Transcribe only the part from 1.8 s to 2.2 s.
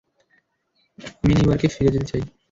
যেতে